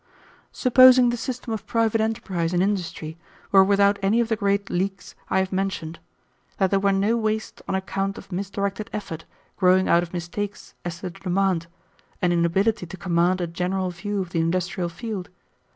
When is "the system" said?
1.11-1.53